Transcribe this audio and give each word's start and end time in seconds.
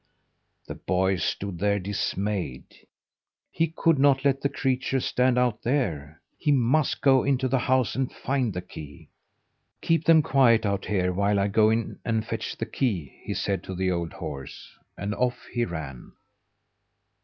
The 0.65 0.73
boy 0.73 1.17
stood 1.17 1.59
there 1.59 1.77
dismayed. 1.77 2.87
He 3.51 3.67
could 3.67 3.99
not 3.99 4.25
let 4.25 4.41
the 4.41 4.49
creatures 4.49 5.05
stand 5.05 5.37
out 5.37 5.61
there! 5.61 6.19
He 6.39 6.51
must 6.51 7.01
go 7.03 7.23
into 7.23 7.47
the 7.47 7.59
house 7.59 7.93
and 7.93 8.11
find 8.11 8.51
the 8.51 8.63
key. 8.63 9.09
"Keep 9.81 10.05
them 10.05 10.23
quiet 10.23 10.65
out 10.65 10.85
here 10.85 11.13
while 11.13 11.39
I 11.39 11.49
go 11.49 11.69
in 11.69 11.99
and 12.03 12.25
fetch 12.25 12.57
the 12.57 12.65
key!" 12.65 13.19
he 13.21 13.35
said 13.35 13.61
to 13.65 13.75
the 13.75 13.91
old 13.91 14.13
horse, 14.13 14.75
and 14.97 15.13
off 15.13 15.45
he 15.53 15.65
ran. 15.65 16.13